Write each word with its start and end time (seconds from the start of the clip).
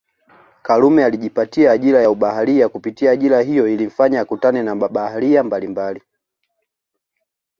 Karume 0.63 1.05
alijipatia 1.05 1.71
ajira 1.71 2.01
ya 2.01 2.09
ubaharia 2.11 2.69
kupitia 2.69 3.11
ajira 3.11 3.41
hiyo 3.41 3.67
ilimfanya 3.67 4.21
akutane 4.21 4.63
na 4.63 4.75
mabaharia 4.75 5.43
mbalimbali 5.43 6.01